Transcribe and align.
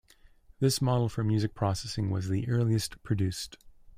This 0.59 0.81
model 0.81 1.09
for 1.09 1.23
music 1.23 1.53
processing 1.53 2.09
was 2.09 2.27
the 2.27 2.47
earliest 2.47 3.03
produced. 3.03 3.57